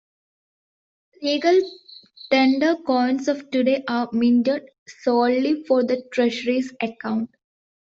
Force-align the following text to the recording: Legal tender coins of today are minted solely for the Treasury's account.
Legal 1.21 1.61
tender 2.31 2.75
coins 2.87 3.27
of 3.27 3.51
today 3.51 3.83
are 3.87 4.09
minted 4.11 4.67
solely 5.03 5.63
for 5.67 5.83
the 5.83 6.01
Treasury's 6.11 6.73
account. 6.81 7.29